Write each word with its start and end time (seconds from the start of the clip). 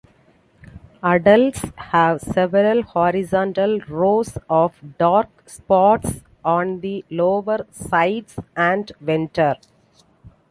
Adults 1.03 1.61
have 1.75 2.21
several 2.23 2.81
horizontal 2.81 3.79
rows 3.81 4.35
of 4.49 4.73
dark 4.97 5.29
spots 5.47 6.21
on 6.43 6.79
the 6.79 7.05
lower 7.11 7.67
sides 7.69 8.39
and 8.57 8.91
venter. 8.99 9.57